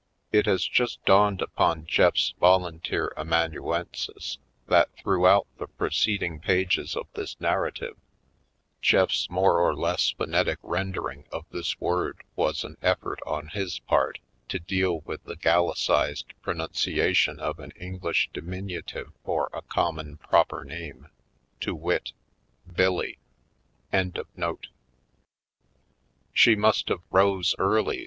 —It 0.31 0.47
has 0.47 0.65
just 0.67 1.05
dawned 1.05 1.43
upon 1.43 1.85
Jeff's 1.85 2.33
volunteer 2.39 3.13
amanu 3.17 3.69
ensis 3.77 4.39
that 4.67 4.89
throughout 4.97 5.45
the 5.59 5.67
preceding 5.67 6.39
pages 6.39 6.95
of 6.95 7.05
this 7.13 7.39
narrative, 7.39 7.95
Jeff's 8.81 9.29
more 9.29 9.59
or 9.59 9.75
less 9.75 10.09
phonetic 10.09 10.57
rendering 10.63 11.25
of 11.31 11.45
this 11.51 11.79
word 11.79 12.23
was 12.35 12.63
an 12.63 12.77
effort 12.81 13.19
on 13.27 13.49
his 13.49 13.77
part 13.77 14.17
to 14.49 14.57
deal 14.57 15.01
with 15.01 15.23
the 15.25 15.35
Gallicized 15.35 16.33
pronuncia 16.43 17.13
tion 17.15 17.39
of 17.39 17.59
an 17.59 17.69
English 17.75 18.31
diminutive 18.33 19.13
for 19.23 19.51
a 19.53 19.61
common 19.61 20.17
proper 20.17 20.65
name, 20.65 21.09
to 21.59 21.75
wit: 21.75 22.11
Billy. 22.65 23.19